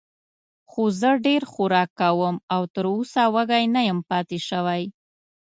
[0.69, 4.83] خو زه ډېر خوراک کوم او تراوسه وږی نه یم پاتې شوی.